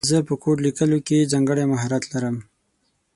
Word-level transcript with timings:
زه 0.09 0.17
په 0.27 0.33
کوډ 0.41 0.57
لیکلو 0.67 0.97
کې 1.07 1.29
ځانګړی 1.31 1.65
مهارت 1.71 2.03
لرم 2.11 2.37